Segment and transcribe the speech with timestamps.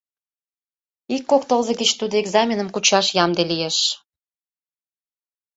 [1.15, 3.77] Ик кок тылзе гыч тудо экзаменым кучаш ямде лиеш.